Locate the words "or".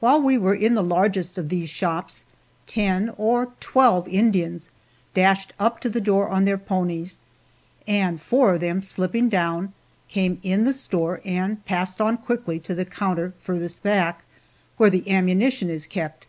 3.18-3.48